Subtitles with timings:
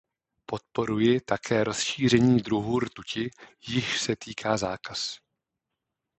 [0.45, 3.29] Podporuji také rozšíření druhů rtuti,
[3.67, 5.19] jichž se týká zákaz.